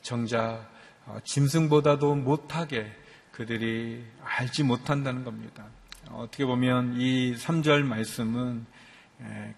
정작 0.00 0.40
어, 0.50 0.71
짐승보다도 1.24 2.14
못하게 2.14 2.90
그들이 3.32 4.04
알지 4.22 4.62
못한다는 4.62 5.24
겁니다. 5.24 5.66
어떻게 6.10 6.44
보면 6.44 7.00
이 7.00 7.34
3절 7.34 7.82
말씀은 7.82 8.66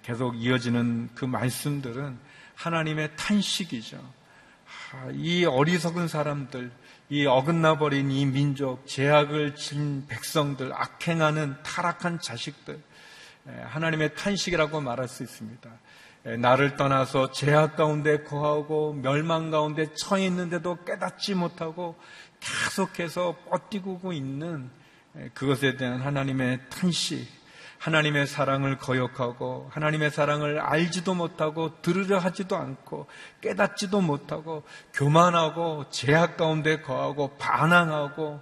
계속 0.03 0.37
이어지는 0.37 1.11
그 1.15 1.25
말씀들은 1.25 2.19
하나님의 2.55 3.17
탄식이죠. 3.17 3.99
이 5.15 5.45
어리석은 5.45 6.09
사람들, 6.09 6.71
이 7.11 7.27
어긋나버린 7.27 8.11
이 8.11 8.27
민족, 8.27 8.87
제약을 8.87 9.57
진 9.57 10.07
백성들, 10.07 10.73
악행하는 10.73 11.57
타락한 11.63 12.21
자식들, 12.21 12.81
하나님의 13.65 14.15
탄식이라고 14.15 14.81
말할 14.81 15.09
수 15.09 15.23
있습니다. 15.23 15.71
나를 16.25 16.77
떠나서 16.77 17.33
제약 17.33 17.77
가운데 17.77 18.23
거하고 18.23 18.95
멸망 18.95 19.51
가운데 19.51 19.93
처해 19.95 20.27
있는데도 20.27 20.83
깨닫지 20.85 21.35
못하고 21.35 21.97
계속해서 22.41 23.37
뻗디고 23.51 24.13
있는 24.13 24.71
그것에 25.35 25.77
대한 25.77 26.01
하나님의 26.01 26.61
탄식, 26.71 27.29
하나님의 27.79 28.27
사랑을 28.27 28.79
거역하고 28.79 29.69
하나님의 29.71 30.11
사랑을 30.11 30.59
알지도 30.61 31.15
못하고 31.15 31.83
들으려 31.83 32.19
하지도 32.19 32.57
않고 32.57 33.07
깨닫지도 33.43 34.01
못하고 34.01 34.63
교만하고 34.95 35.91
제약 35.91 36.39
가운데 36.39 36.81
거하고 36.81 37.37
반항하고 37.37 38.41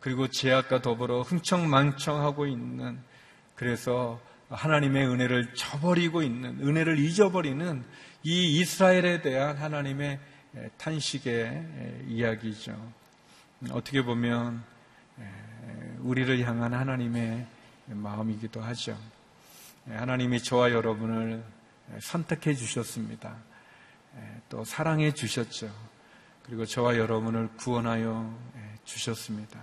그리고 0.00 0.26
제약과 0.26 0.82
더불어 0.82 1.22
흥청망청하고 1.22 2.46
있는 2.46 3.00
그래서 3.54 4.18
하나님의 4.54 5.06
은혜를 5.06 5.54
저버리고 5.54 6.22
있는 6.22 6.60
은혜를 6.60 6.98
잊어버리는 6.98 7.84
이 8.22 8.60
이스라엘에 8.60 9.22
대한 9.22 9.56
하나님의 9.56 10.20
탄식의 10.76 12.04
이야기죠. 12.08 12.92
어떻게 13.70 14.02
보면 14.02 14.62
우리를 16.00 16.40
향한 16.46 16.74
하나님의 16.74 17.46
마음이기도 17.86 18.60
하죠. 18.60 18.98
하나님이 19.88 20.42
저와 20.42 20.70
여러분을 20.70 21.42
선택해 22.00 22.54
주셨습니다. 22.54 23.36
또 24.48 24.64
사랑해 24.64 25.12
주셨죠. 25.12 25.70
그리고 26.44 26.66
저와 26.66 26.96
여러분을 26.98 27.48
구원하여 27.56 28.36
주셨습니다. 28.84 29.60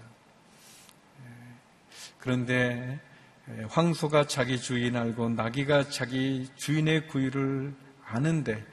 그런데 2.20 3.00
황소가 3.70 4.28
자기 4.28 4.60
주인 4.60 4.96
알고 4.96 5.30
나귀가 5.30 5.90
자기 5.90 6.48
주인의 6.56 7.08
구유를 7.08 7.74
아는데 8.06 8.64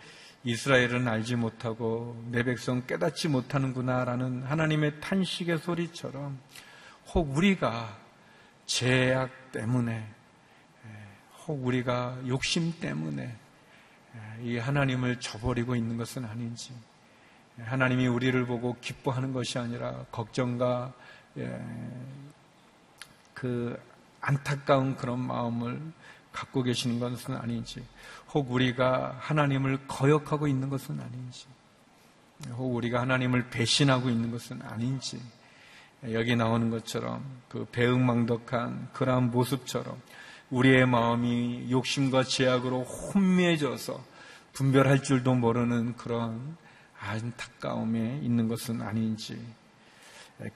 이스라엘은 0.45 1.09
알지 1.09 1.37
못하고 1.37 2.23
내 2.31 2.43
백성 2.45 2.87
깨닫지 2.87 3.29
못하는구나라는 3.29 4.45
하나님의 4.45 5.01
탄식의 5.01 5.59
소리처럼 5.59 6.39
혹 7.13 7.37
우리가 7.37 7.97
죄악 8.67 9.51
때문에 9.53 10.07
혹 11.47 11.67
우리가 11.67 12.19
욕심 12.29 12.79
때문에 12.79 13.35
이 14.43 14.59
하나님을 14.59 15.21
저버리고 15.21 15.75
있는 15.75 15.97
것은 15.97 16.25
아닌지 16.25 16.73
하나님이 17.59 18.07
우리를 18.07 18.47
보고 18.47 18.77
기뻐하는 18.81 19.33
것이 19.33 19.59
아니라 19.59 20.05
걱정과 20.13 20.93
그 23.33 23.79
안타까운 24.27 24.97
그런 24.97 25.21
마음을 25.21 25.81
갖고 26.33 26.63
계시는 26.63 26.99
것은 26.99 27.37
아닌지 27.37 27.83
혹 28.35 28.51
우리가 28.51 29.17
하나님을 29.21 29.87
거역하고 29.87 30.49
있는 30.49 30.69
것은 30.69 31.01
아닌지 31.01 31.47
혹 32.51 32.75
우리가 32.75 33.01
하나님을 33.01 33.49
배신하고 33.51 34.11
있는 34.11 34.33
것은 34.33 34.61
아닌지 34.63 35.21
여기 36.11 36.35
나오는 36.37 36.71
것처럼 36.71 37.25
그 37.49 37.67
배응망덕한 37.71 38.91
그러한 38.93 39.31
모습처럼 39.31 39.97
우리의 40.51 40.87
마음이 40.87 41.71
욕심과 41.71 42.25
제약으로 42.25 42.83
혼미해져서 42.83 44.05
분별할 44.53 45.03
줄도 45.03 45.35
모르는 45.35 45.97
그런 45.97 46.57
안타까움에 46.99 48.21
있는 48.23 48.49
것은 48.49 48.83
아닌지 48.83 49.41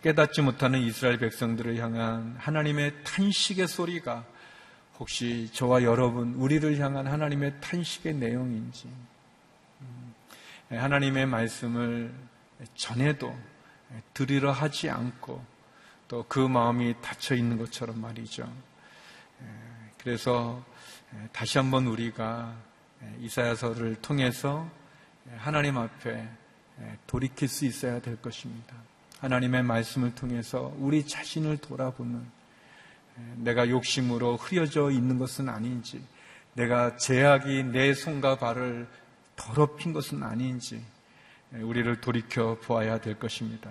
깨닫지 0.02 0.42
못하는 0.42 0.80
이스라엘 0.80 1.18
백성들을 1.18 1.76
향한 1.78 2.36
하나님의 2.38 3.04
탄식의 3.04 3.66
소리가 3.66 4.24
혹시 4.98 5.50
저와 5.54 5.82
여러분, 5.82 6.34
우리를 6.34 6.78
향한 6.78 7.06
하나님의 7.06 7.60
탄식의 7.62 8.14
내용인지, 8.14 8.88
음, 9.80 10.14
하나님의 10.68 11.26
말씀을 11.26 12.12
전해도 12.74 13.34
드리러 14.12 14.52
하지 14.52 14.90
않고 14.90 15.42
또 16.08 16.24
그 16.28 16.40
마음이 16.40 16.96
닫혀 17.00 17.34
있는 17.36 17.56
것처럼 17.56 18.00
말이죠. 18.00 18.52
그래서 19.98 20.62
다시 21.32 21.58
한번 21.58 21.86
우리가 21.86 22.54
이사야서를 23.20 23.96
통해서 24.02 24.68
하나님 25.36 25.78
앞에 25.78 26.28
돌이킬 27.06 27.48
수 27.48 27.64
있어야 27.64 28.00
될 28.00 28.20
것입니다. 28.20 28.74
하나님의 29.20 29.62
말씀을 29.62 30.14
통해서 30.14 30.74
우리 30.78 31.06
자신을 31.06 31.58
돌아보는 31.58 32.20
내가 33.36 33.68
욕심으로 33.68 34.36
흐려져 34.36 34.90
있는 34.90 35.18
것은 35.18 35.48
아닌지, 35.48 36.02
내가 36.54 36.96
제약이 36.96 37.64
내 37.64 37.92
손과 37.92 38.38
발을 38.38 38.88
더럽힌 39.36 39.92
것은 39.92 40.22
아닌지, 40.22 40.82
우리를 41.52 42.00
돌이켜 42.00 42.56
보아야 42.62 43.00
될 43.00 43.18
것입니다. 43.18 43.70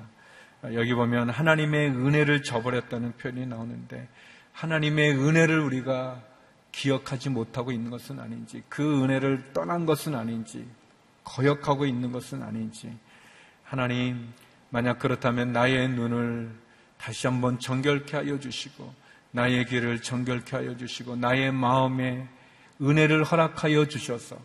여기 0.73 0.93
보면 0.93 1.29
하나님의 1.29 1.89
은혜를 1.89 2.43
저버렸다는 2.43 3.13
표현이 3.13 3.45
나오는데 3.45 4.07
하나님의 4.51 5.11
은혜를 5.17 5.59
우리가 5.59 6.21
기억하지 6.71 7.29
못하고 7.29 7.71
있는 7.71 7.89
것은 7.89 8.19
아닌지 8.19 8.61
그 8.67 9.03
은혜를 9.03 9.53
떠난 9.53 9.85
것은 9.85 10.15
아닌지 10.15 10.67
거역하고 11.23 11.85
있는 11.85 12.11
것은 12.11 12.43
아닌지 12.43 12.93
하나님 13.63 14.27
만약 14.69 14.99
그렇다면 14.99 15.51
나의 15.51 15.89
눈을 15.89 16.51
다시 16.97 17.27
한번 17.27 17.59
정결케 17.59 18.17
하여 18.17 18.39
주시고 18.39 18.93
나의 19.31 19.65
길을 19.65 20.01
정결케 20.01 20.55
하여 20.55 20.77
주시고 20.77 21.15
나의 21.15 21.51
마음에 21.51 22.27
은혜를 22.81 23.23
허락하여 23.23 23.85
주셔서 23.85 24.37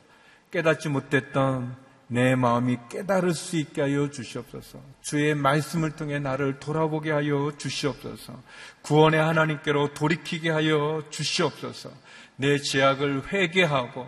깨닫지 0.51 0.89
못했던 0.89 1.77
내 2.07 2.35
마음이 2.37 2.77
깨달을 2.91 3.33
수 3.33 3.57
있게 3.57 3.81
하여 3.81 4.11
주시옵소서. 4.11 4.79
주의 5.01 5.35
말씀을 5.35 5.97
통해 5.97 6.19
나를 6.19 6.61
돌아보게 6.61 7.11
하여 7.11 7.53
주시옵소서. 7.57 8.41
구원의 8.83 9.21
하나님께로 9.21 9.95
돌이키게 9.95 10.51
하여 10.51 11.03
주시옵소서. 11.11 11.91
내 12.37 12.59
죄악을 12.59 13.33
회개하고 13.33 14.07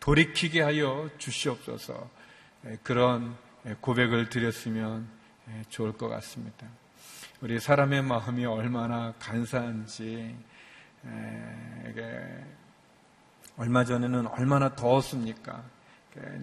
돌이키게 0.00 0.60
하여 0.60 1.08
주시옵소서. 1.18 2.08
그런 2.82 3.36
고백을 3.80 4.28
드렸으면 4.28 5.08
좋을 5.68 5.92
것 5.92 6.08
같습니다. 6.08 6.66
우리 7.40 7.60
사람의 7.60 8.02
마음이 8.02 8.44
얼마나 8.46 9.12
간사한지 9.18 10.36
얼마 13.56 13.84
전에는 13.84 14.26
얼마나 14.28 14.74
더웠습니까? 14.74 15.62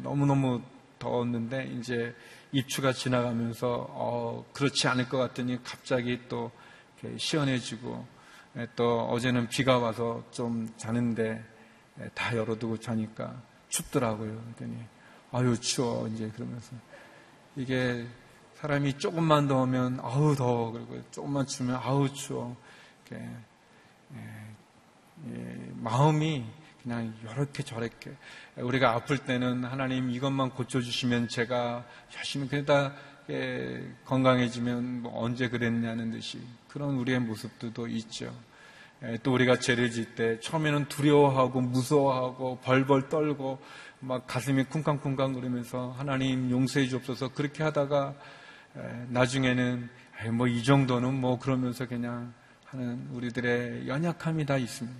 너무너무 0.04 0.62
더웠는데 1.00 1.66
이제 1.78 2.16
입추가 2.52 2.94
지나가면서 2.94 3.88
어, 3.90 4.46
그렇지 4.54 4.88
않을 4.88 5.10
것 5.10 5.18
같더니 5.18 5.62
갑자기 5.64 6.22
또 6.30 6.52
시원해지고 7.18 8.06
또 8.76 9.02
어제는 9.10 9.50
비가 9.50 9.78
와서 9.78 10.24
좀 10.32 10.68
자는데 10.78 11.44
다 12.14 12.36
열어두고 12.36 12.78
자니까 12.78 13.42
춥더라고요. 13.70 14.42
그랬더니 14.42 14.78
아유 15.32 15.60
추워 15.60 16.08
이제 16.08 16.30
그러면서 16.30 16.76
이게 17.56 18.08
사람이 18.56 18.98
조금만 18.98 19.48
더우면 19.48 20.00
아우 20.02 20.36
더워 20.36 20.72
그리고 20.72 21.02
조금만 21.12 21.46
추우면 21.46 21.76
아우 21.76 22.12
추워 22.14 22.56
이렇게 23.08 23.26
예, 25.28 25.72
마음이 25.76 26.46
그냥 26.84 27.14
이렇게 27.24 27.64
저렇게 27.64 28.12
우리가 28.58 28.92
아플 28.92 29.18
때는 29.18 29.64
하나님 29.64 30.10
이것만 30.10 30.52
고쳐주시면 30.52 31.30
제가 31.30 31.84
열심히 32.16 32.48
그러다 32.48 32.94
예, 33.30 33.82
건강해지면 34.06 35.02
뭐 35.02 35.24
언제 35.24 35.50
그랬냐는 35.50 36.12
듯이 36.12 36.40
그런 36.68 36.96
우리의 36.96 37.20
모습들도 37.20 37.88
있죠. 37.88 38.32
예, 39.04 39.18
또 39.24 39.34
우리가 39.34 39.58
죄를 39.60 39.90
질 39.92 40.16
때 40.16 40.40
처음에는 40.40 40.86
두려워하고 40.88 41.60
무서워하고 41.62 42.60
벌벌 42.64 43.10
떨고 43.10 43.60
막 44.00 44.28
가슴이 44.28 44.66
쿵쾅쿵쾅 44.66 45.34
그러면서 45.34 45.94
하나님 45.98 46.50
용서해 46.52 46.88
주옵소서 46.88 47.30
그렇게 47.30 47.64
하다가 47.64 48.14
예, 48.14 48.45
나중에는 49.10 49.90
뭐 50.34 50.48
이 50.48 50.64
정도는 50.64 51.14
뭐 51.14 51.38
그러면서 51.40 51.88
그냥 51.88 52.34
하는 52.66 53.08
우리들의 53.12 53.88
연약함이 53.88 54.46
다 54.46 54.58
있습니다. 54.58 55.00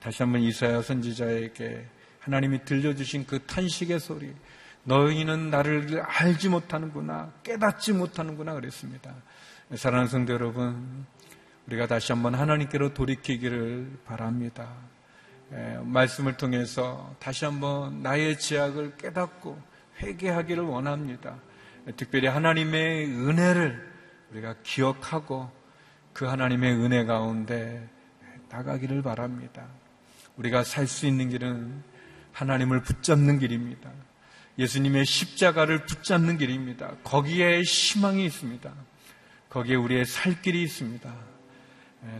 다시 0.00 0.22
한번 0.22 0.40
이사야 0.42 0.82
선지자에게 0.82 1.86
하나님이 2.20 2.64
들려주신 2.64 3.26
그 3.26 3.44
탄식의 3.44 4.00
소리, 4.00 4.32
너희는 4.84 5.50
나를 5.50 6.00
알지 6.00 6.48
못하는구나, 6.48 7.32
깨닫지 7.42 7.92
못하는구나 7.92 8.54
그랬습니다. 8.54 9.14
사랑하는 9.74 10.08
성도 10.08 10.32
여러분, 10.32 11.06
우리가 11.66 11.86
다시 11.86 12.12
한번 12.12 12.34
하나님께로 12.34 12.94
돌이키기를 12.94 13.98
바랍니다. 14.04 14.68
말씀을 15.82 16.36
통해서 16.36 17.14
다시 17.18 17.44
한번 17.44 18.02
나의 18.02 18.38
죄악을 18.38 18.96
깨닫고 18.96 19.60
회개하기를 20.00 20.62
원합니다. 20.62 21.36
특별히 21.96 22.28
하나님의 22.28 23.06
은혜를 23.06 23.92
우리가 24.32 24.56
기억하고 24.62 25.50
그 26.12 26.24
하나님의 26.24 26.72
은혜 26.74 27.04
가운데 27.04 27.88
나가기를 28.48 29.02
바랍니다. 29.02 29.66
우리가 30.36 30.64
살 30.64 30.86
수 30.86 31.06
있는 31.06 31.28
길은 31.28 31.82
하나님을 32.32 32.82
붙잡는 32.82 33.38
길입니다. 33.38 33.90
예수님의 34.58 35.04
십자가를 35.04 35.84
붙잡는 35.86 36.38
길입니다. 36.38 36.96
거기에 37.04 37.62
희망이 37.62 38.24
있습니다. 38.24 38.72
거기에 39.50 39.76
우리의 39.76 40.04
살 40.04 40.40
길이 40.40 40.62
있습니다. 40.62 41.12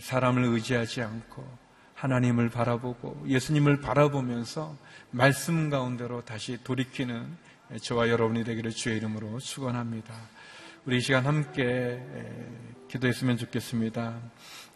사람을 0.01 0.45
의지하지 0.45 1.03
않고 1.03 1.65
하나님을 1.95 2.51
바라보고 2.51 3.25
예수님을 3.27 3.81
바라보면서 3.81 4.77
말씀 5.11 5.71
가운데로 5.71 6.25
다시 6.25 6.59
돌이키는 6.65 7.37
저와 7.81 8.09
여러분이 8.09 8.45
되기를 8.45 8.71
주의 8.71 8.97
이름으로 8.99 9.39
축원합니다. 9.41 10.15
우리 10.85 10.99
이 10.99 11.01
시간 11.01 11.27
함께 11.27 12.01
기도했으면 12.89 13.37
좋겠습니다. 13.37 14.21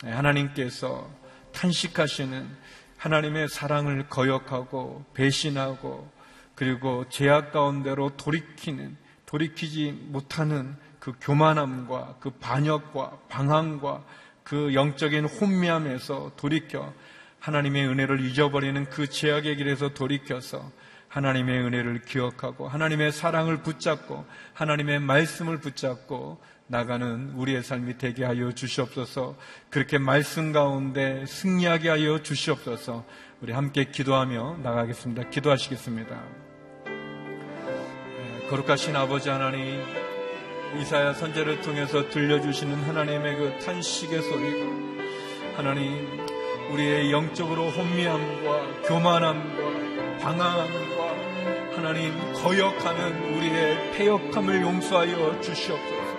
하나님께서 0.02 1.08
탄식하시는 1.52 2.48
하나님의 2.96 3.48
사랑을 3.48 4.08
거역하고 4.08 5.04
배신하고 5.14 6.10
그리고 6.56 7.08
죄악 7.08 7.52
가운데로 7.52 8.16
돌이키는 8.16 8.96
돌이키지 9.26 9.92
못하는 10.08 10.74
그 10.98 11.12
교만함과 11.20 12.16
그 12.18 12.30
반역과 12.30 13.18
방황과 13.28 14.04
그 14.42 14.74
영적인 14.74 15.26
혼미함에서 15.26 16.32
돌이켜 16.36 16.92
하나님의 17.38 17.86
은혜를 17.86 18.20
잊어버리는 18.24 18.84
그 18.86 19.08
죄악의 19.08 19.56
길에서 19.56 19.90
돌이켜서 19.90 20.72
하나님의 21.08 21.60
은혜를 21.60 22.02
기억하고 22.02 22.68
하나님의 22.68 23.12
사랑을 23.12 23.62
붙잡고 23.62 24.24
하나님의 24.54 25.00
말씀을 25.00 25.58
붙잡고 25.58 26.38
나가는 26.66 27.30
우리의 27.34 27.62
삶이 27.62 27.96
되게 27.96 28.24
하여 28.24 28.52
주시옵소서. 28.52 29.36
그렇게 29.70 29.96
말씀 29.98 30.52
가운데 30.52 31.24
승리하게 31.26 31.88
하여 31.88 32.22
주시옵소서. 32.22 33.06
우리 33.40 33.52
함께 33.52 33.84
기도하며 33.84 34.58
나가겠습니다. 34.62 35.30
기도하시겠습니다. 35.30 36.22
네, 36.84 38.46
거룩하신 38.50 38.94
아버지 38.96 39.30
하나님, 39.30 39.82
이사야 40.78 41.14
선제를 41.14 41.62
통해서 41.62 42.10
들려주시는 42.10 42.82
하나님의 42.82 43.36
그 43.36 43.58
탄식의 43.64 44.20
소리가 44.22 44.66
하나님, 45.56 46.26
우리의 46.72 47.10
영적으로 47.10 47.70
혼미함과 47.70 48.82
교만함과 48.88 50.18
방황함과 50.20 50.97
하나님 51.78 52.12
거역하는 52.32 53.36
우리의 53.36 53.92
폐역함을 53.92 54.62
용서하여 54.62 55.40
주시옵소서. 55.40 56.18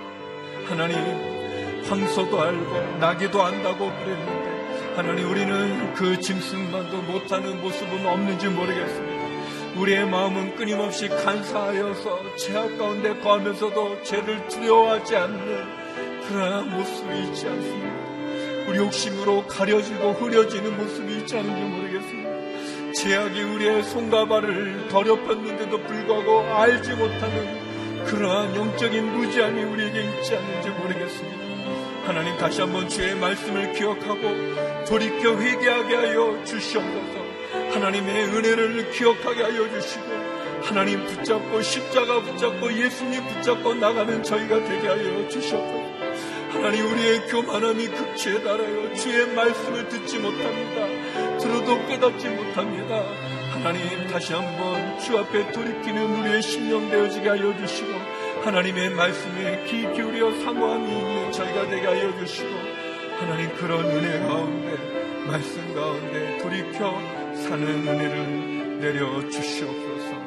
하나님 0.65 1.83
황소도 1.83 2.41
알고 2.41 2.97
나기도 2.99 3.43
안다고 3.43 3.91
그랬는데 3.91 4.95
하나님 4.95 5.29
우리는 5.29 5.93
그 5.95 6.17
짐승만도 6.17 7.01
못하는 7.01 7.61
모습은 7.61 8.07
없는지 8.07 8.47
모르겠습니다. 8.47 9.79
우리의 9.81 10.07
마음은 10.07 10.55
끊임없이 10.55 11.09
간사하여서 11.09 12.37
죄악 12.37 12.77
가운데 12.77 13.19
거하면서도 13.19 14.03
죄를 14.03 14.47
두려워하지 14.47 15.17
않는 15.17 16.21
그러한 16.29 16.69
모습이 16.69 17.19
있지 17.23 17.47
않습니다. 17.49 18.69
우리 18.69 18.77
욕심으로 18.77 19.45
가려지고 19.45 20.13
흐려지는 20.13 20.77
모습이 20.77 21.17
있지 21.17 21.37
않은지 21.37 21.61
모르겠습니다. 21.63 22.18
죄악이 22.93 23.41
우리의 23.41 23.83
손과 23.83 24.25
발을 24.25 24.87
더럽혔는데도 24.89 25.81
불구하고 25.83 26.41
알지 26.53 26.93
못하는 26.93 28.05
그러한 28.05 28.55
영적인 28.55 29.05
무지함이 29.17 29.63
우리에게 29.63 30.03
있지 30.03 30.35
않는지 30.35 30.69
모르겠습니다. 30.69 31.37
하나님 32.05 32.35
다시 32.37 32.61
한번 32.61 32.89
주의 32.89 33.15
말씀을 33.15 33.73
기억하고 33.73 34.85
돌이켜 34.87 35.37
회개하게 35.37 35.95
하여 35.95 36.43
주시옵소서. 36.43 37.29
하나님의 37.73 38.25
은혜를 38.25 38.91
기억하게 38.91 39.43
하여 39.43 39.69
주시고 39.69 40.05
하나님 40.63 41.05
붙잡고 41.05 41.61
십자가 41.61 42.21
붙잡고 42.21 42.73
예수님 42.73 43.23
붙잡고 43.27 43.75
나가는 43.75 44.23
저희가 44.23 44.63
되게 44.63 44.87
하여 44.87 45.27
주시옵소서. 45.29 45.89
하나님 46.49 46.91
우리의 46.91 47.27
교만함이 47.27 47.87
극치에 47.87 48.41
달하여 48.43 48.93
주의 48.95 49.27
말씀을 49.27 49.87
듣지 49.87 50.17
못합니다. 50.17 50.88
들어도 51.49 51.83
깨닫지 51.87 52.29
못합니다. 52.29 53.03
하나님 53.51 54.07
다시 54.07 54.33
한번 54.33 54.99
주 54.99 55.17
앞에 55.17 55.51
돌이키는 55.51 56.19
우리의 56.19 56.43
심령 56.43 56.87
되어지게 56.87 57.27
하여 57.27 57.57
주시고 57.57 57.89
하나님의 58.43 58.91
말씀에 58.91 59.65
귀 59.65 59.81
기울여 59.81 60.31
사모함이 60.43 60.91
있는 60.91 61.31
저희가 61.31 61.67
되게 61.67 61.87
하여 61.87 62.15
주시고 62.19 62.49
하나님 63.19 63.55
그런 63.55 63.83
은혜 63.83 64.19
가운데 64.19 65.25
말씀 65.25 65.73
가운데 65.73 66.37
돌이켜 66.37 66.91
사는 67.33 67.67
은혜를 67.67 68.79
내려 68.81 69.29
주시옵소서 69.29 70.19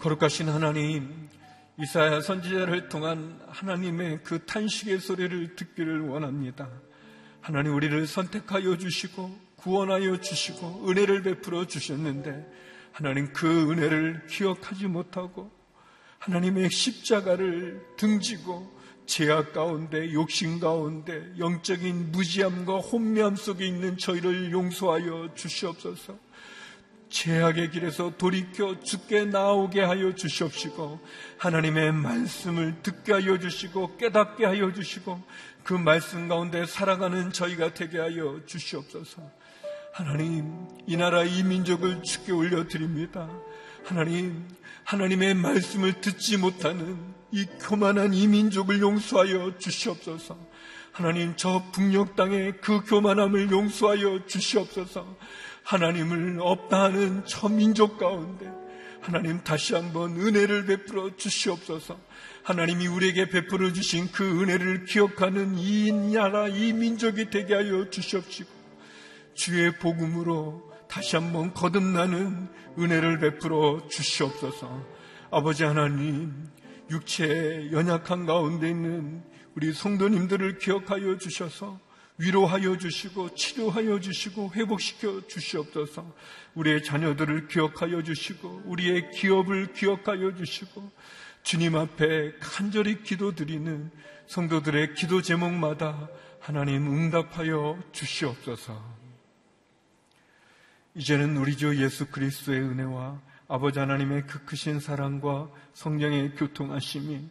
거룩하신 0.00 0.50
하나님 0.50 1.30
이사야 1.78 2.20
선지자를 2.20 2.90
통한 2.90 3.40
하나님의 3.48 4.20
그 4.24 4.44
탄식의 4.44 4.98
소리를 4.98 5.56
듣기를 5.56 6.02
원합니다. 6.02 6.68
하나님 7.40 7.74
우리를 7.74 8.06
선택하여 8.06 8.76
주시고 8.76 9.48
구원하여 9.56 10.20
주시고 10.20 10.88
은혜를 10.88 11.22
베풀어 11.22 11.66
주셨는데 11.66 12.46
하나님 12.92 13.32
그 13.32 13.70
은혜를 13.70 14.26
기억하지 14.28 14.86
못하고 14.86 15.50
하나님의 16.18 16.70
십자가를 16.70 17.80
등지고 17.96 18.76
죄악 19.06 19.52
가운데 19.52 20.12
욕심 20.12 20.60
가운데 20.60 21.32
영적인 21.38 22.12
무지함과 22.12 22.78
혼미함 22.78 23.36
속에 23.36 23.66
있는 23.66 23.96
저희를 23.96 24.52
용서하여 24.52 25.34
주시옵소서. 25.34 26.18
죄악의 27.10 27.70
길에서 27.70 28.12
돌이켜 28.18 28.78
죽게 28.80 29.26
나오게 29.26 29.80
하여 29.80 30.14
주시옵시고 30.14 31.00
하나님의 31.38 31.92
말씀을 31.92 32.82
듣게 32.82 33.12
하여 33.12 33.38
주시고 33.38 33.96
깨닫게 33.96 34.44
하여 34.44 34.72
주시고 34.72 35.22
그 35.62 35.74
말씀 35.74 36.28
가운데 36.28 36.66
살아가는 36.66 37.32
저희가 37.32 37.74
되게 37.74 37.98
하여 37.98 38.40
주시옵소서. 38.46 39.22
하나님, 39.92 40.66
이 40.86 40.96
나라 40.96 41.24
이 41.24 41.42
민족을 41.42 42.02
주께 42.02 42.32
올려드립니다. 42.32 43.28
하나님, 43.84 44.46
하나님의 44.84 45.34
말씀을 45.34 46.00
듣지 46.00 46.36
못하는 46.36 46.98
이 47.32 47.46
교만한 47.60 48.14
이 48.14 48.26
민족을 48.28 48.80
용서하여 48.80 49.58
주시옵소서. 49.58 50.38
하나님, 50.92 51.34
저 51.36 51.62
북녘 51.72 52.16
땅의 52.16 52.60
그 52.60 52.82
교만함을 52.84 53.50
용서하여 53.50 54.26
주시옵소서. 54.26 55.16
하나님을 55.68 56.38
없다 56.40 56.84
하는 56.84 57.22
저 57.26 57.46
민족 57.50 57.98
가운데 57.98 58.50
하나님 59.02 59.44
다시 59.44 59.74
한번 59.74 60.16
은혜를 60.18 60.64
베풀어 60.64 61.14
주시옵소서. 61.16 62.00
하나님이 62.42 62.86
우리에게 62.86 63.28
베풀어 63.28 63.70
주신 63.74 64.10
그 64.10 64.24
은혜를 64.40 64.86
기억하는 64.86 65.58
이 65.58 65.92
나라, 65.92 66.48
이 66.48 66.72
민족이 66.72 67.28
되게 67.28 67.54
하여 67.54 67.90
주시옵시고 67.90 68.48
주의 69.34 69.78
복음으로 69.78 70.72
다시 70.88 71.16
한번 71.16 71.52
거듭나는 71.52 72.48
은혜를 72.78 73.18
베풀어 73.18 73.88
주시옵소서. 73.88 74.86
아버지 75.30 75.64
하나님, 75.64 76.48
육체의 76.90 77.72
연약한 77.72 78.24
가운데 78.24 78.70
있는 78.70 79.22
우리 79.54 79.74
성도님들을 79.74 80.56
기억하여 80.58 81.18
주셔서 81.18 81.78
위로하여 82.18 82.76
주시고 82.76 83.34
치료하여 83.34 84.00
주시고 84.00 84.52
회복시켜 84.54 85.26
주시옵소서. 85.28 86.12
우리의 86.54 86.82
자녀들을 86.82 87.46
기억하여 87.46 88.02
주시고 88.02 88.62
우리의 88.66 89.12
기업을 89.12 89.72
기억하여 89.72 90.34
주시고 90.34 90.90
주님 91.44 91.76
앞에 91.76 92.34
간절히 92.40 93.02
기도드리는 93.02 93.90
성도들의 94.26 94.94
기도 94.94 95.22
제목마다 95.22 96.08
하나님 96.40 96.86
응답하여 96.86 97.78
주시옵소서. 97.92 98.98
이제는 100.94 101.36
우리 101.36 101.56
주 101.56 101.80
예수 101.80 102.06
그리스도의 102.06 102.60
은혜와 102.60 103.20
아버지 103.46 103.78
하나님의 103.78 104.26
그 104.26 104.44
크신 104.44 104.80
사랑과 104.80 105.48
성령의 105.72 106.34
교통하심이 106.34 107.28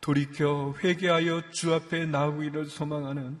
돌이켜 0.00 0.74
회개하여 0.82 1.50
주 1.50 1.74
앞에 1.74 2.06
나오기를 2.06 2.66
소망하는 2.66 3.40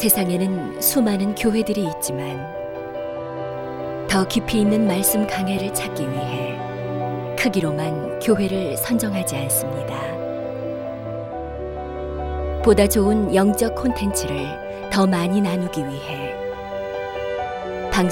세상에는 0.00 0.80
수많은 0.80 1.34
교회들이 1.34 1.86
있지만 1.96 2.40
더 4.08 4.26
깊이 4.26 4.62
있는 4.62 4.86
말씀 4.86 5.26
강해를 5.26 5.74
찾기 5.74 6.10
위해 6.10 6.58
크기로만 7.38 8.18
교회를 8.18 8.78
선정하지 8.78 9.36
않습니다. 9.36 10.00
보다 12.62 12.86
좋은 12.86 13.34
영적 13.34 13.74
콘텐츠를 13.74 14.46
더 14.90 15.06
많이 15.06 15.38
나누기 15.38 15.80
위해 15.80 16.34
방송 17.92 18.10